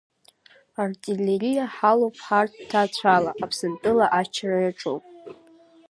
[0.83, 4.97] Артиллериа ҳалоуп ҳарҭ ҭаацәала, Аԥсынтәыла ахьчара иаҿу.